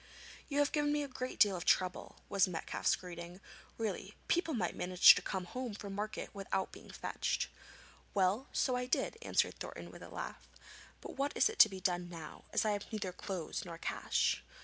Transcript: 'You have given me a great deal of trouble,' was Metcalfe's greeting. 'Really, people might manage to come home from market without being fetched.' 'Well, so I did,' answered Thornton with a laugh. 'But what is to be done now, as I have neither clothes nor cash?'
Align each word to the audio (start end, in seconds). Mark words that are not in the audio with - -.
'You 0.49 0.57
have 0.57 0.71
given 0.71 0.91
me 0.91 1.03
a 1.03 1.07
great 1.07 1.37
deal 1.37 1.55
of 1.55 1.63
trouble,' 1.63 2.21
was 2.27 2.47
Metcalfe's 2.47 2.95
greeting. 2.95 3.39
'Really, 3.77 4.15
people 4.27 4.55
might 4.55 4.75
manage 4.75 5.13
to 5.13 5.21
come 5.21 5.45
home 5.45 5.75
from 5.75 5.93
market 5.93 6.31
without 6.33 6.71
being 6.71 6.89
fetched.' 6.89 7.49
'Well, 8.15 8.47
so 8.51 8.75
I 8.75 8.87
did,' 8.87 9.19
answered 9.21 9.59
Thornton 9.59 9.91
with 9.91 10.01
a 10.01 10.09
laugh. 10.09 10.47
'But 11.01 11.17
what 11.17 11.33
is 11.35 11.51
to 11.55 11.69
be 11.69 11.79
done 11.79 12.09
now, 12.09 12.45
as 12.51 12.65
I 12.65 12.71
have 12.71 12.91
neither 12.91 13.11
clothes 13.13 13.63
nor 13.63 13.77
cash?' 13.77 14.41